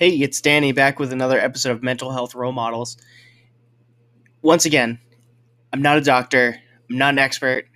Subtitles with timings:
[0.00, 2.96] Hey, it's Danny back with another episode of Mental Health Role Models.
[4.40, 4.98] Once again,
[5.74, 6.56] I'm not a doctor,
[6.88, 7.66] I'm not an expert,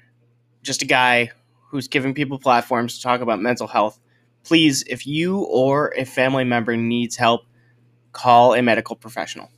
[0.62, 1.32] just a guy
[1.68, 4.00] who's giving people platforms to talk about mental health.
[4.42, 7.42] Please, if you or a family member needs help,
[8.12, 9.50] call a medical professional.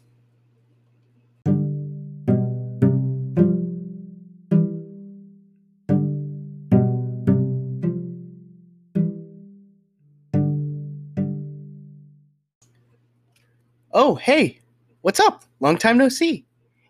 [13.99, 14.61] Oh, hey,
[15.00, 15.43] what's up?
[15.59, 16.45] Long time no see.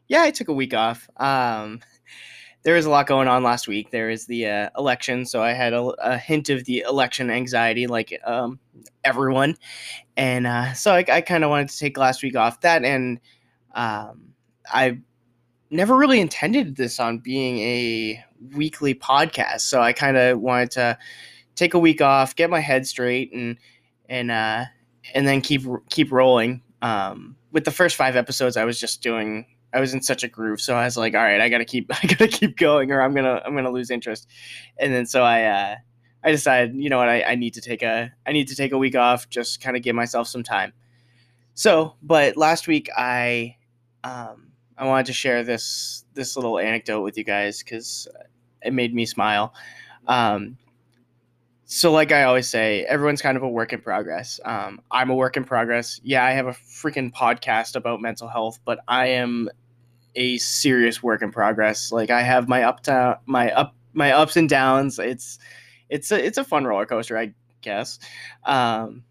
[0.08, 1.08] Yeah, I took a week off.
[1.18, 1.80] Um,
[2.64, 3.92] there was a lot going on last week.
[3.92, 7.86] There is the uh, election, so I had a, a, hint of the election anxiety,
[7.86, 8.58] like um,
[9.04, 9.56] everyone,
[10.16, 12.60] and uh, so I, I kind of wanted to take last week off.
[12.62, 13.20] That and
[13.76, 14.32] um,
[14.68, 14.98] I
[15.70, 18.24] never really intended this on being a
[18.56, 20.98] weekly podcast, so I kind of wanted to
[21.54, 23.58] take a week off, get my head straight, and
[24.08, 24.64] and uh,
[25.14, 29.46] and then keep keep rolling um, with the first five episodes, I was just doing.
[29.72, 31.90] I was in such a groove, so I was like, "All right, I gotta keep,
[32.02, 34.28] I gotta keep going, or I'm gonna, I'm gonna lose interest."
[34.78, 35.76] And then so I, uh,
[36.22, 38.72] I decided, you know what, I, I need to take a, I need to take
[38.72, 40.72] a week off, just kind of give myself some time.
[41.54, 43.56] So, but last week I,
[44.04, 48.08] um, I wanted to share this, this little anecdote with you guys because
[48.60, 49.54] it made me smile.
[50.06, 50.58] Um,
[51.66, 54.40] so like i always say everyone's kind of a work in progress.
[54.44, 56.00] Um, i'm a work in progress.
[56.02, 59.50] Yeah i have a freaking podcast about mental health but i am
[60.14, 61.92] a serious work in progress.
[61.92, 64.98] Like i have my up to my up my ups and downs.
[64.98, 65.38] It's
[65.88, 67.98] it's a it's a fun roller coaster i guess.
[68.44, 69.04] Um,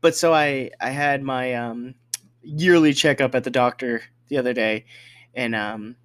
[0.00, 1.94] but so i i had my um,
[2.42, 4.84] yearly checkup at the doctor the other day
[5.34, 5.96] and um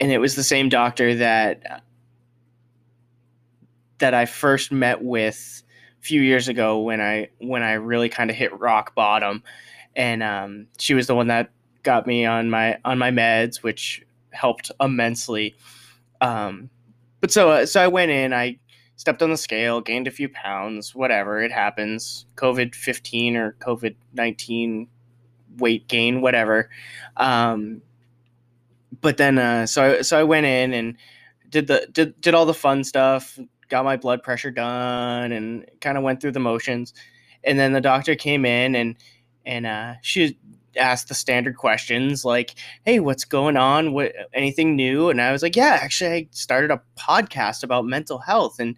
[0.00, 1.82] and it was the same doctor that
[3.98, 5.62] that I first met with
[6.00, 9.42] a few years ago when I when I really kind of hit rock bottom,
[9.94, 11.50] and um, she was the one that
[11.82, 15.54] got me on my on my meds, which helped immensely.
[16.20, 16.70] Um,
[17.20, 18.58] but so uh, so I went in, I
[18.96, 23.94] stepped on the scale, gained a few pounds, whatever it happens, COVID fifteen or COVID
[24.12, 24.88] nineteen
[25.58, 26.68] weight gain, whatever.
[27.16, 27.82] Um,
[29.00, 30.96] but then uh, so I, so I went in and
[31.48, 33.38] did the did did all the fun stuff,
[33.68, 36.94] got my blood pressure done and kind of went through the motions.
[37.42, 38.96] And then the doctor came in and
[39.46, 40.38] and uh, she
[40.76, 42.54] asked the standard questions like,
[42.84, 43.92] "Hey, what's going on?
[43.92, 48.18] What anything new?" And I was like, "Yeah, actually, I started a podcast about mental
[48.18, 48.76] health." And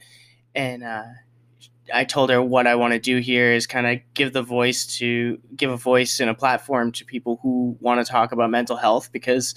[0.55, 1.05] and uh,
[1.93, 4.87] I told her what I want to do here is kind of give the voice
[4.99, 8.77] to give a voice and a platform to people who want to talk about mental
[8.77, 9.55] health because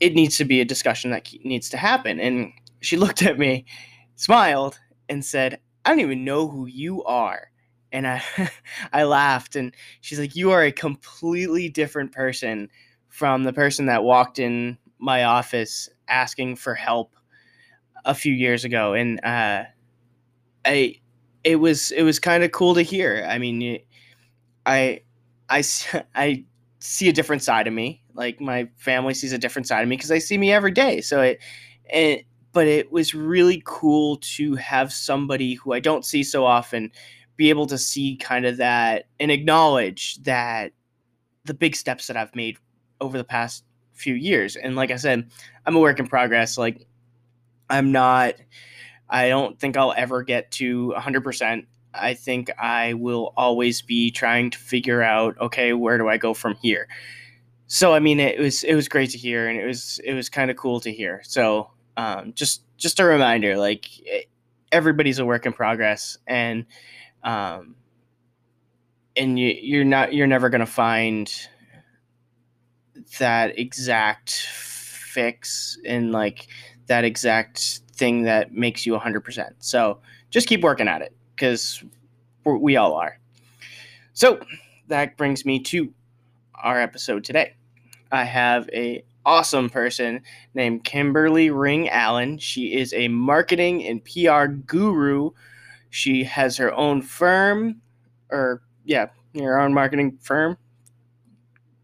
[0.00, 2.18] it needs to be a discussion that needs to happen.
[2.18, 3.64] And she looked at me
[4.20, 7.50] smiled and said, I don't even know who you are.
[7.92, 8.22] And I,
[8.92, 12.68] I laughed, and she's like, You are a completely different person
[13.08, 17.14] from the person that walked in my office asking for help
[18.04, 18.94] a few years ago.
[18.94, 19.64] And uh,
[20.64, 20.96] I,
[21.44, 23.26] it was it was kind of cool to hear.
[23.28, 23.80] I mean,
[24.66, 25.02] I,
[25.48, 25.62] I,
[26.14, 26.44] I
[26.80, 28.02] see a different side of me.
[28.14, 31.00] Like my family sees a different side of me because they see me every day.
[31.00, 31.40] So it,
[31.86, 36.90] it but it was really cool to have somebody who I don't see so often
[37.36, 40.72] be able to see kind of that and acknowledge that
[41.44, 42.58] the big steps that I've made
[43.00, 44.56] over the past few years.
[44.56, 45.30] And like I said,
[45.64, 46.58] I'm a work in progress.
[46.58, 46.86] Like
[47.68, 48.34] I'm not
[49.08, 51.66] I don't think I'll ever get to 100%.
[51.92, 56.34] I think I will always be trying to figure out okay, where do I go
[56.34, 56.88] from here?
[57.66, 60.28] So I mean, it was it was great to hear, and it was it was
[60.28, 61.20] kind of cool to hear.
[61.24, 63.86] So um, just just a reminder, like
[64.72, 66.64] everybody's a work in progress, and
[67.22, 67.74] um,
[69.16, 71.30] and you, you're not you're never gonna find
[73.18, 76.46] that exact fix in like
[76.86, 79.50] that exact thing that makes you 100%.
[79.58, 80.00] So
[80.30, 81.84] just keep working at it because
[82.44, 83.18] we all are.
[84.14, 84.40] So
[84.88, 85.92] that brings me to
[86.54, 87.54] our episode today.
[88.10, 90.22] I have a awesome person
[90.54, 92.36] named Kimberly Ring Allen.
[92.38, 95.30] She is a marketing and PR guru.
[95.88, 97.80] She has her own firm,
[98.28, 99.06] or yeah,
[99.36, 100.58] her own marketing firm.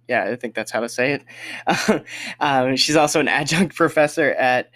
[0.08, 2.04] Yeah, I think that's how to say it.
[2.40, 4.72] um, she's also an adjunct professor at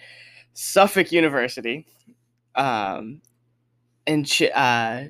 [0.53, 1.85] Suffolk University.
[2.55, 3.21] Um,
[4.07, 5.09] and she, uh,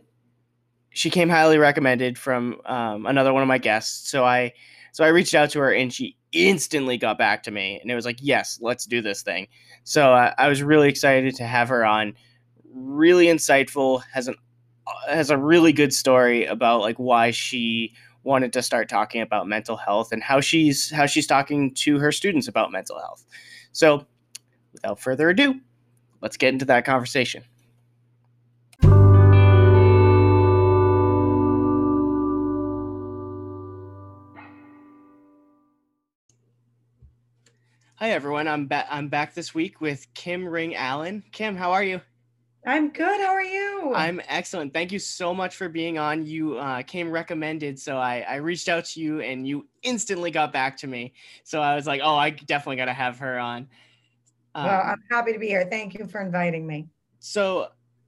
[0.90, 4.10] she came highly recommended from um, another one of my guests.
[4.10, 4.54] So I
[4.92, 7.96] so I reached out to her and she instantly got back to me and it
[7.96, 9.48] was like, yes, let's do this thing.
[9.84, 12.14] So uh, I was really excited to have her on.
[12.74, 14.36] Really insightful, has an
[15.08, 17.94] has a really good story about like why she
[18.24, 22.12] wanted to start talking about mental health and how she's how she's talking to her
[22.12, 23.26] students about mental health.
[23.72, 24.06] So,
[24.74, 25.60] without further ado,
[26.22, 27.44] let's get into that conversation.
[38.02, 38.48] Hi everyone.
[38.48, 38.88] I'm back.
[38.90, 41.24] I'm back this week with Kim Ring Allen.
[41.32, 42.02] Kim, how are you?
[42.66, 43.22] I'm good.
[43.22, 43.94] How are you?
[43.94, 44.74] I'm excellent.
[44.74, 46.26] Thank you so much for being on.
[46.26, 50.52] You uh, came recommended, so I, I reached out to you and you instantly got
[50.52, 51.14] back to me.
[51.44, 53.68] So I was like, oh, I definitely got to have her on.
[54.56, 55.68] Um, well, I'm happy to be here.
[55.70, 56.88] Thank you for inviting me.
[57.20, 57.68] So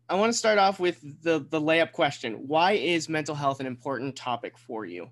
[0.10, 2.48] I want to start off with the the layup question.
[2.48, 5.12] Why is mental health an important topic for you?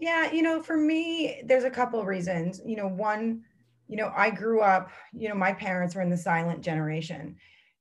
[0.00, 2.60] Yeah, you know, for me, there's a couple of reasons.
[2.64, 3.42] You know, one,
[3.86, 7.36] you know, I grew up, you know, my parents were in the silent generation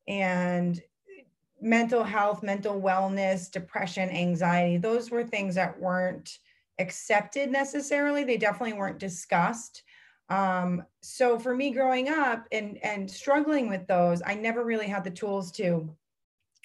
[0.08, 0.82] and
[1.62, 6.40] mental health, mental wellness, depression, anxiety, those were things that weren't
[6.80, 8.24] accepted necessarily.
[8.26, 9.84] They definitely weren't discussed.
[10.30, 15.04] Um, so for me growing up and and struggling with those, I never really had
[15.06, 15.96] the tools to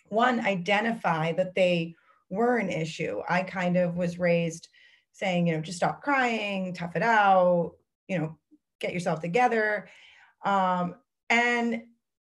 [0.09, 1.95] one identify that they
[2.31, 3.23] were an issue.
[3.29, 4.69] I kind of was raised
[5.14, 7.72] saying, you know, just stop crying, tough it out,
[8.08, 8.37] you know,
[8.81, 9.88] get yourself together.
[10.44, 10.96] Um,
[11.31, 11.84] and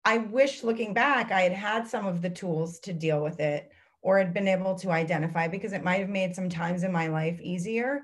[0.05, 3.71] I wish looking back, I had had some of the tools to deal with it
[4.01, 7.07] or had been able to identify because it might have made some times in my
[7.07, 8.01] life easier.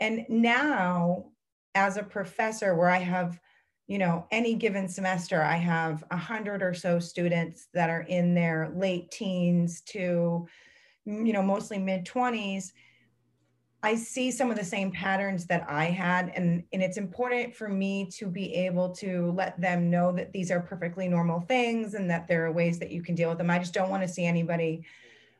[0.00, 1.26] And now,
[1.74, 3.38] as a professor, where I have,
[3.86, 8.34] you know, any given semester, I have a hundred or so students that are in
[8.34, 10.48] their late teens to,
[11.04, 12.72] you know, mostly mid 20s
[13.84, 16.32] I see some of the same patterns that I had.
[16.34, 20.50] And, and it's important for me to be able to let them know that these
[20.50, 23.50] are perfectly normal things and that there are ways that you can deal with them.
[23.50, 24.86] I just don't want to see anybody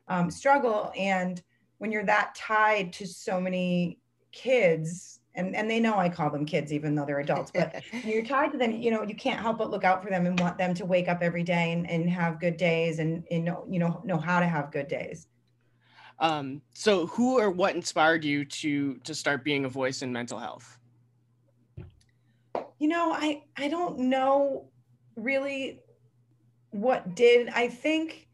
[0.09, 0.93] um, struggle.
[0.95, 1.43] And
[1.79, 3.99] when you're that tied to so many
[4.31, 8.27] kids, and, and they know I call them kids, even though they're adults, but you're
[8.27, 10.59] tied to them, you know, you can't help but look out for them and want
[10.59, 13.79] them to wake up every day and, and have good days and, and know, you
[13.79, 15.29] know, know how to have good days.
[16.19, 20.39] Um, so who or what inspired you to to start being a voice in mental
[20.39, 20.79] health?
[22.79, 24.69] You know, I I don't know
[25.17, 25.81] really
[26.71, 27.49] what did.
[27.49, 28.29] I think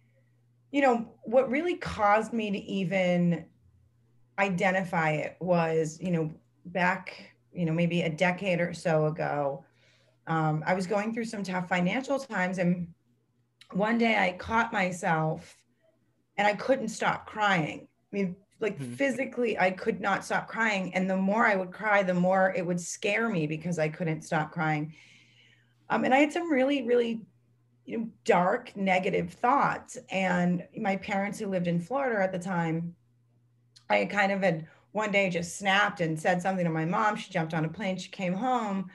[0.72, 3.46] you know what really caused me to even
[4.40, 6.32] identify it was, you know,
[6.66, 9.64] back, you know, maybe a decade or so ago.
[10.26, 12.88] Um, I was going through some tough financial times and
[13.72, 15.56] one day I caught myself
[16.40, 17.86] and I couldn't stop crying.
[18.10, 18.94] I mean, like mm-hmm.
[18.94, 20.94] physically, I could not stop crying.
[20.94, 24.22] And the more I would cry, the more it would scare me because I couldn't
[24.22, 24.94] stop crying.
[25.90, 27.20] Um, and I had some really, really
[27.84, 29.98] you know, dark, negative thoughts.
[30.10, 32.94] And my parents, who lived in Florida at the time,
[33.90, 37.16] I kind of had one day just snapped and said something to my mom.
[37.16, 37.98] She jumped on a plane.
[37.98, 38.88] She came home,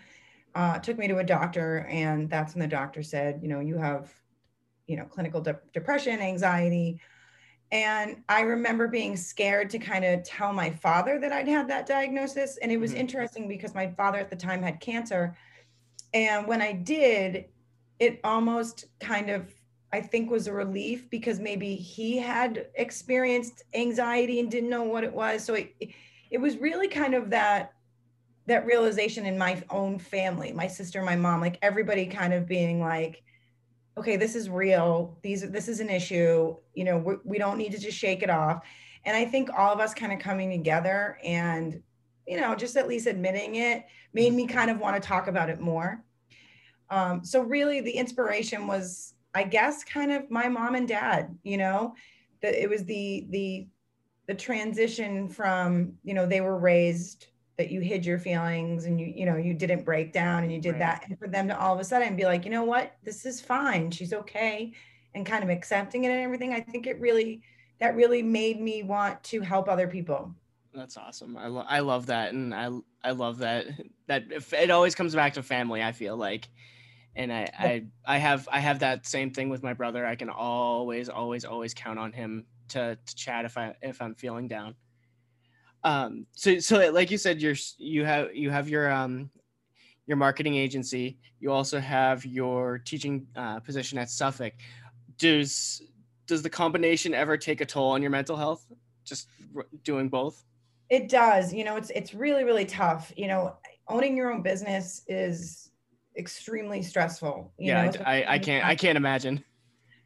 [0.56, 3.78] uh, took me to a doctor, and that's when the doctor said, you know, you
[3.78, 4.12] have,
[4.88, 7.00] you know, clinical de- depression, anxiety,
[7.75, 11.86] and I remember being scared to kind of tell my father that I'd had that
[11.86, 12.56] diagnosis.
[12.62, 13.01] And it was mm-hmm.
[13.01, 15.36] interesting because my father at the time had cancer.
[16.13, 17.50] And when I did,
[18.00, 19.53] it almost kind of,
[19.91, 25.03] I think, was a relief because maybe he had experienced anxiety and didn't know what
[25.03, 25.44] it was.
[25.44, 25.75] So it,
[26.32, 27.74] it was really kind of that
[28.48, 32.79] that realization in my own family, my sister, my mom, like everybody kind of being
[32.79, 33.24] like,
[33.98, 35.18] okay, this is real.
[35.22, 36.56] These this is an issue.
[36.74, 38.66] You know, we, we don't need to just shake it off.
[39.06, 41.82] And I think all of us kind of coming together and
[42.28, 45.50] you know just at least admitting it made me kind of want to talk about
[45.50, 46.04] it more.
[46.90, 51.38] Um, so really, the inspiration was, I guess, kind of my mom and dad.
[51.44, 51.96] You know,
[52.42, 53.68] that it was the the
[54.28, 59.08] the transition from you know they were raised that you hid your feelings and you
[59.08, 60.80] you know you didn't break down and you did right.
[60.80, 62.96] that and for them to all of a sudden be like you know what?
[63.04, 63.92] This is fine.
[63.92, 64.74] She's okay
[65.14, 67.42] and kind of accepting it and everything i think it really
[67.80, 70.34] that really made me want to help other people.
[70.74, 71.38] That's awesome.
[71.38, 72.70] I, lo- I love that and i
[73.04, 73.68] i love that
[74.08, 76.48] that it always comes back to family i feel like
[77.16, 80.06] and I, I i have i have that same thing with my brother.
[80.06, 84.16] I can always always always count on him to, to chat if i if i'm
[84.16, 84.76] feeling down
[85.86, 89.30] um, so so like you said, you're you have you have your um
[90.08, 91.20] your marketing agency.
[91.39, 94.54] You also have your teaching uh, position at Suffolk.
[95.20, 95.84] Does
[96.25, 98.65] does the combination ever take a toll on your mental health?
[99.06, 100.44] Just r- doing both.
[100.89, 101.54] It does.
[101.54, 103.13] You know, it's it's really really tough.
[103.15, 103.56] You know,
[103.88, 105.70] owning your own business is
[106.18, 107.54] extremely stressful.
[107.60, 109.44] yeah, know, I, I, I can't I can't imagine.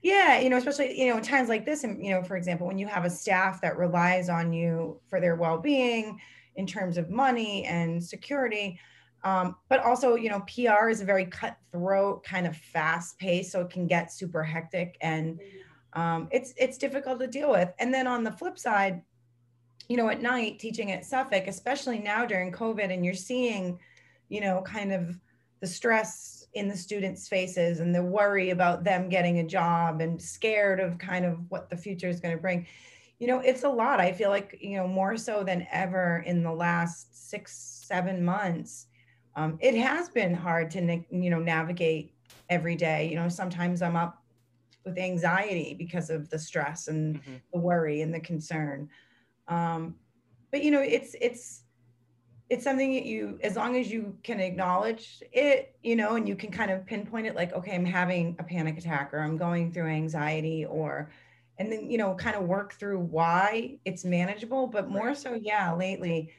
[0.01, 2.67] Yeah, you know, especially you know in times like this, and you know, for example,
[2.67, 6.19] when you have a staff that relies on you for their well-being
[6.55, 8.79] in terms of money and security,
[9.23, 13.61] um, but also you know, PR is a very cutthroat kind of fast pace, so
[13.61, 15.39] it can get super hectic and
[15.93, 17.69] um, it's it's difficult to deal with.
[17.79, 19.01] And then on the flip side,
[19.89, 23.79] you know, at night teaching at Suffolk, especially now during COVID, and you're seeing,
[24.29, 25.19] you know, kind of
[25.59, 30.21] the stress in the students' faces and the worry about them getting a job and
[30.21, 32.65] scared of kind of what the future is going to bring.
[33.19, 33.99] You know, it's a lot.
[33.99, 38.87] I feel like, you know, more so than ever in the last six, seven months,
[39.35, 42.13] um, it has been hard to, you know, navigate
[42.49, 43.09] every day.
[43.09, 44.23] You know, sometimes I'm up
[44.85, 47.33] with anxiety because of the stress and mm-hmm.
[47.53, 48.89] the worry and the concern.
[49.47, 49.95] Um,
[50.51, 51.63] but you know, it's it's
[52.49, 56.35] it's something that you as long as you can acknowledge it you know and you
[56.35, 59.71] can kind of pinpoint it like okay i'm having a panic attack or i'm going
[59.71, 61.09] through anxiety or
[61.59, 64.65] and then you know kind of work through why it's manageable.
[64.65, 66.31] But more so yeah lately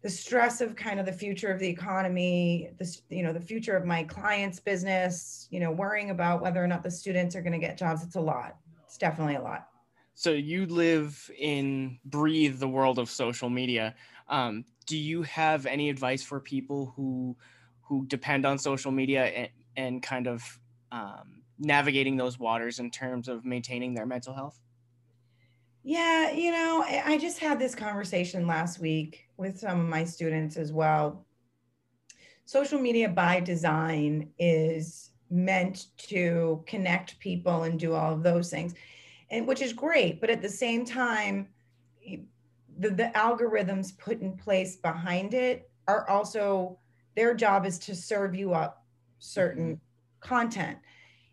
[0.00, 3.76] the stress of kind of the future of the economy this you know the future
[3.76, 7.52] of my clients business you know worrying about whether or not the students are going
[7.52, 8.56] to get jobs it's a lot.
[8.84, 9.68] It's definitely a lot.
[10.14, 13.94] So you live in breathe the world of social media
[14.28, 17.36] um, do you have any advice for people who
[17.82, 20.42] who depend on social media and, and kind of
[20.92, 24.60] um, navigating those waters in terms of maintaining their mental health?
[25.82, 30.56] Yeah, you know, I just had this conversation last week with some of my students
[30.58, 31.24] as well.
[32.44, 38.74] Social media by design is meant to connect people and do all of those things,
[39.30, 40.20] and which is great.
[40.20, 41.48] But at the same time,
[42.78, 46.78] the, the algorithms put in place behind it are also
[47.16, 48.84] their job is to serve you up
[49.18, 50.28] certain mm-hmm.
[50.28, 50.78] content.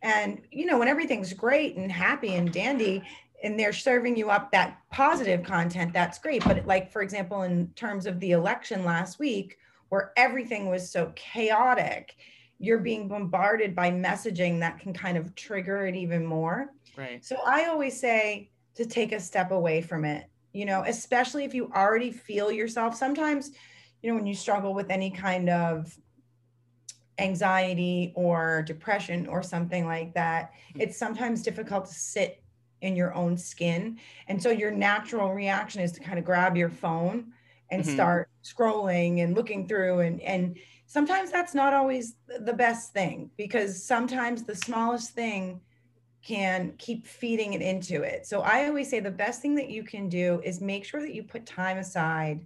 [0.01, 3.03] And you know when everything's great and happy and dandy
[3.43, 6.43] and they're serving you up that positive content that's great.
[6.43, 9.57] But like for example in terms of the election last week
[9.89, 12.15] where everything was so chaotic
[12.57, 16.69] you're being bombarded by messaging that can kind of trigger it even more.
[16.95, 17.23] Right.
[17.23, 21.53] So i always say to take a step away from it you know, especially if
[21.53, 22.95] you already feel yourself.
[22.95, 23.51] Sometimes,
[24.01, 25.93] you know, when you struggle with any kind of
[27.19, 30.81] anxiety or depression or something like that, hmm.
[30.81, 32.41] it's sometimes difficult to sit
[32.81, 33.99] in your own skin.
[34.27, 37.33] And so your natural reaction is to kind of grab your phone
[37.69, 37.93] and mm-hmm.
[37.93, 43.83] start scrolling and looking through and and sometimes that's not always the best thing because
[43.83, 45.59] sometimes the smallest thing
[46.25, 48.25] can keep feeding it into it.
[48.25, 51.13] So I always say the best thing that you can do is make sure that
[51.13, 52.45] you put time aside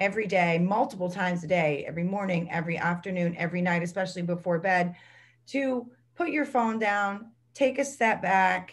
[0.00, 4.96] every day, multiple times a day, every morning, every afternoon, every night, especially before bed,
[5.48, 8.72] to put your phone down, take a step back,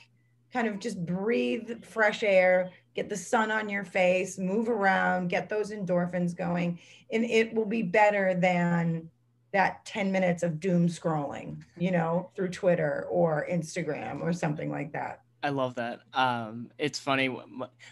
[0.53, 5.49] kind of just breathe fresh air, get the sun on your face, move around, get
[5.49, 6.79] those endorphins going,
[7.11, 9.09] and it will be better than
[9.51, 14.91] that 10 minutes of doom scrolling, you know, through Twitter or Instagram or something like
[14.93, 15.21] that.
[15.41, 16.01] I love that.
[16.13, 17.35] Um, it's funny.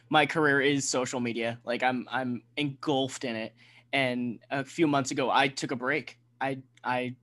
[0.09, 1.59] My career is social media.
[1.63, 3.53] Like I'm, I'm engulfed in it.
[3.93, 6.19] And a few months ago, I took a break.
[6.41, 7.15] I, I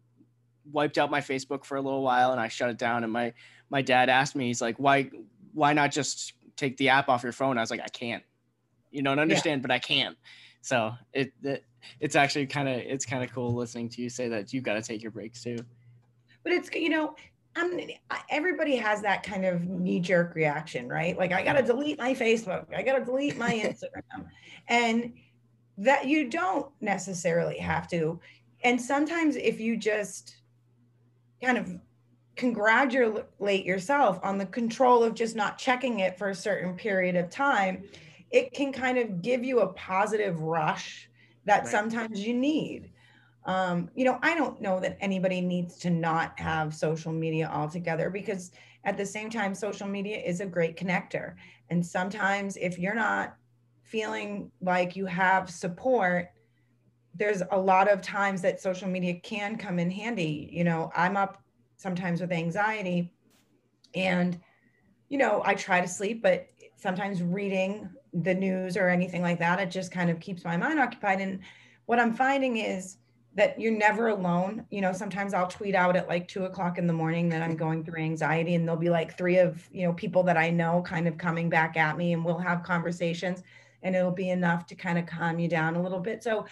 [0.72, 3.04] wiped out my Facebook for a little while and I shut it down.
[3.04, 3.34] And my,
[3.70, 5.10] my dad asked me, he's like, why,
[5.52, 7.58] why not just take the app off your phone?
[7.58, 8.24] I was like, I can't.
[8.90, 9.62] You don't understand, yeah.
[9.62, 10.16] but I can't.
[10.64, 11.62] So it, it
[12.00, 14.74] it's actually kind of it's kind of cool listening to you say that you've got
[14.74, 15.58] to take your breaks too.
[16.42, 17.14] But it's you know
[17.54, 17.78] I'm
[18.30, 21.18] everybody has that kind of knee jerk reaction, right?
[21.18, 24.26] Like I got to delete my Facebook, I got to delete my Instagram,
[24.68, 25.12] and
[25.76, 28.18] that you don't necessarily have to.
[28.62, 30.36] And sometimes if you just
[31.42, 31.78] kind of
[32.36, 37.28] congratulate yourself on the control of just not checking it for a certain period of
[37.28, 37.84] time,
[38.34, 41.08] it can kind of give you a positive rush
[41.44, 41.68] that right.
[41.68, 42.90] sometimes you need.
[43.44, 48.10] Um, you know, I don't know that anybody needs to not have social media altogether
[48.10, 48.50] because
[48.82, 51.34] at the same time, social media is a great connector.
[51.70, 53.36] And sometimes if you're not
[53.84, 56.26] feeling like you have support,
[57.14, 60.48] there's a lot of times that social media can come in handy.
[60.50, 61.40] You know, I'm up
[61.76, 63.12] sometimes with anxiety
[63.94, 64.40] and,
[65.08, 67.88] you know, I try to sleep, but sometimes reading
[68.22, 69.58] the news or anything like that.
[69.60, 71.20] It just kind of keeps my mind occupied.
[71.20, 71.40] And
[71.86, 72.98] what I'm finding is
[73.34, 74.64] that you're never alone.
[74.70, 77.56] You know, sometimes I'll tweet out at like two o'clock in the morning that I'm
[77.56, 80.82] going through anxiety, and there'll be like three of, you know, people that I know
[80.82, 83.42] kind of coming back at me, and we'll have conversations,
[83.82, 86.22] and it'll be enough to kind of calm you down a little bit.
[86.22, 86.46] So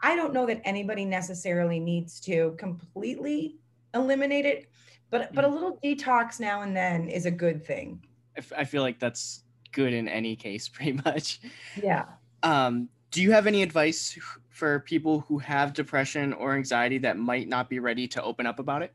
[0.00, 3.58] I don't know that anybody necessarily needs to completely
[3.94, 4.70] eliminate it,
[5.10, 5.52] but but a Mhm.
[5.52, 8.02] little detox now and then is a good thing.
[8.36, 11.40] I, f- I feel like that's good in any case, pretty much.
[11.82, 12.06] Yeah.
[12.42, 17.48] Um, do you have any advice for people who have depression or anxiety that might
[17.48, 18.94] not be ready to open up about it?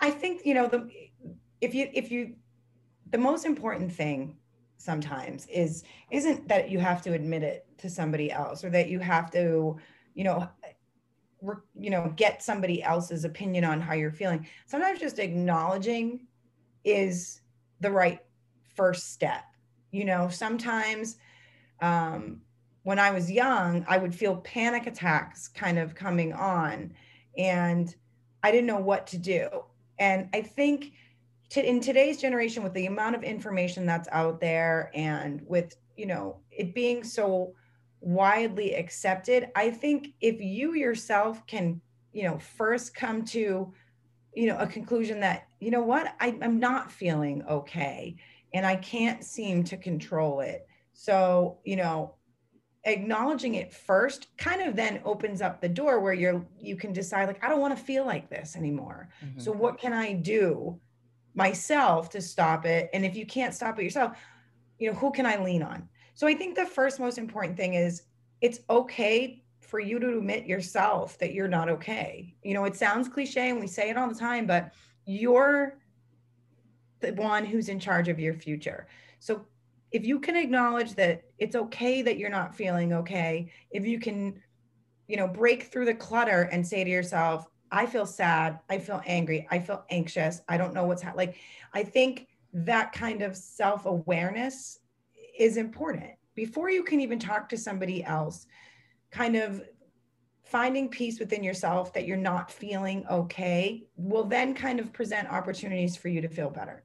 [0.00, 0.90] I think you know the
[1.60, 2.34] if you if you
[3.10, 4.36] the most important thing
[4.76, 8.98] sometimes is isn't that you have to admit it to somebody else or that you
[8.98, 9.76] have to
[10.14, 10.48] you know
[11.78, 16.26] you know get somebody else's opinion on how you're feeling sometimes just acknowledging
[16.84, 17.40] is
[17.80, 18.20] the right
[18.74, 19.44] first step.
[19.90, 21.16] You know sometimes
[21.80, 22.40] um
[22.82, 26.92] when i was young i would feel panic attacks kind of coming on
[27.36, 27.94] and
[28.42, 29.48] i didn't know what to do.
[29.98, 30.92] And i think
[31.50, 36.06] to, in today's generation with the amount of information that's out there and with you
[36.06, 37.54] know it being so
[38.00, 41.80] widely accepted i think if you yourself can
[42.12, 43.72] you know first come to
[44.34, 46.14] you know a conclusion that you know what?
[46.20, 48.16] I, i'm not feeling okay
[48.54, 50.66] and i can't seem to control it.
[50.94, 52.14] So you know
[52.86, 57.26] acknowledging it first kind of then opens up the door where you're you can decide
[57.26, 59.08] like i don't want to feel like this anymore.
[59.24, 59.40] Mm-hmm.
[59.40, 60.78] So what can i do
[61.34, 62.88] myself to stop it?
[62.94, 64.16] And if you can't stop it yourself
[64.78, 65.88] you know who can i lean on?
[66.14, 68.02] So i think the first most important thing is
[68.40, 72.36] it's okay for you to admit yourself that you're not okay.
[72.42, 74.72] You know it sounds cliche and we say it all the time but
[75.06, 75.78] you're
[77.04, 78.86] the one who's in charge of your future
[79.18, 79.44] so
[79.90, 84.40] if you can acknowledge that it's okay that you're not feeling okay if you can
[85.06, 88.60] you know break through the clutter and say to yourself I feel sad.
[88.70, 89.48] I feel angry.
[89.50, 90.40] I feel anxious.
[90.48, 91.28] I don't know what's happening.
[91.28, 91.36] Like,
[91.72, 94.78] I think that kind of self awareness
[95.36, 98.46] is important before you can even talk to somebody else.
[99.10, 99.62] Kind of
[100.44, 105.96] finding peace within yourself that you're not feeling okay will then kind of present opportunities
[105.96, 106.84] for you to feel better.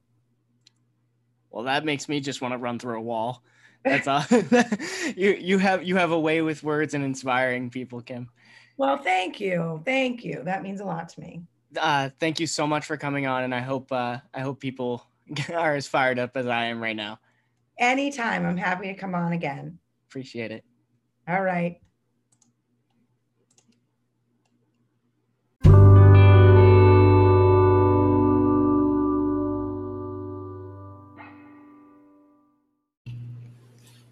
[1.50, 3.42] Well, that makes me just want to run through a wall.
[3.84, 4.24] That's all.
[5.16, 8.28] you you have you have a way with words and inspiring people, Kim.
[8.76, 9.82] Well, thank you.
[9.86, 10.42] Thank you.
[10.44, 11.42] That means a lot to me.
[11.78, 15.06] Uh, thank you so much for coming on, and I hope uh, I hope people
[15.54, 17.20] are as fired up as I am right now.
[17.78, 18.44] Anytime.
[18.44, 19.78] I'm happy to come on again.
[20.08, 20.64] Appreciate it.
[21.26, 21.80] All right.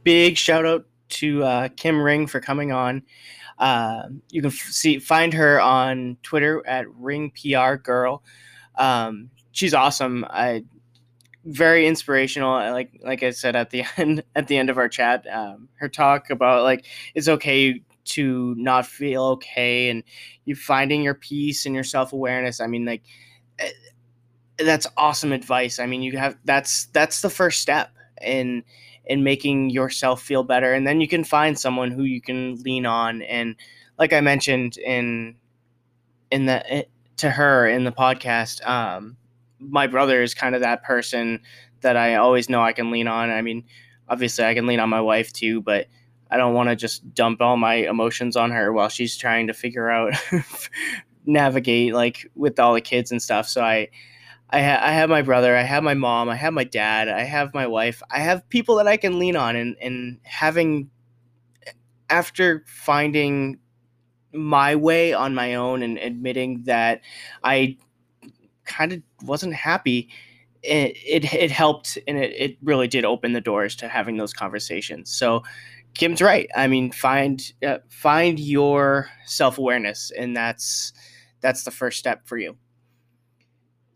[0.08, 3.02] Big shout out to uh, Kim Ring for coming on.
[3.58, 8.22] Uh, you can f- see find her on Twitter at Ring PR Girl.
[8.76, 10.24] Um, she's awesome.
[10.30, 10.64] I
[11.44, 12.52] very inspirational.
[12.72, 15.90] Like like I said at the end at the end of our chat, um, her
[15.90, 20.02] talk about like it's okay to not feel okay and
[20.46, 22.62] you finding your peace and your self awareness.
[22.62, 23.02] I mean, like
[23.58, 23.68] eh,
[24.56, 25.78] that's awesome advice.
[25.78, 27.90] I mean, you have that's that's the first step
[28.22, 28.64] in
[29.08, 32.86] in making yourself feel better and then you can find someone who you can lean
[32.86, 33.56] on and
[33.98, 35.34] like i mentioned in
[36.30, 36.82] in the eh,
[37.16, 39.16] to her in the podcast um
[39.58, 41.40] my brother is kind of that person
[41.80, 43.30] that i always know i can lean on.
[43.30, 43.64] I mean
[44.08, 45.86] obviously i can lean on my wife too but
[46.30, 49.54] i don't want to just dump all my emotions on her while she's trying to
[49.54, 50.12] figure out
[51.26, 53.88] navigate like with all the kids and stuff so i
[54.50, 57.22] I, ha- I have my brother, I have my mom, I have my dad, I
[57.22, 60.90] have my wife, I have people that I can lean on, and and having
[62.10, 63.58] after finding
[64.32, 67.00] my way on my own and admitting that
[67.44, 67.76] I
[68.64, 70.10] kind of wasn't happy,
[70.62, 74.32] it, it it helped and it it really did open the doors to having those
[74.32, 75.10] conversations.
[75.12, 75.42] So
[75.94, 76.48] Kim's right.
[76.56, 80.92] I mean, find uh, find your self awareness, and that's
[81.40, 82.56] that's the first step for you.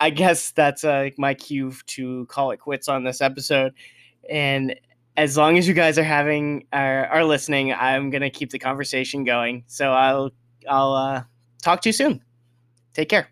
[0.00, 3.74] I guess that's uh, my cue to call it quits on this episode.
[4.28, 4.74] And
[5.20, 9.22] as long as you guys are having are, are listening, I'm gonna keep the conversation
[9.24, 9.64] going.
[9.66, 10.30] So I'll
[10.68, 11.22] I'll uh,
[11.62, 12.22] talk to you soon.
[12.94, 13.28] Take care.